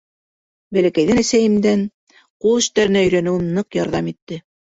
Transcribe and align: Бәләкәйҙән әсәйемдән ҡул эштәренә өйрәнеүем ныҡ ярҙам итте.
Бәләкәйҙән 0.77 1.19
әсәйемдән 1.23 1.83
ҡул 2.45 2.57
эштәренә 2.63 3.05
өйрәнеүем 3.09 3.47
ныҡ 3.59 3.79
ярҙам 3.81 4.09
итте. 4.13 4.43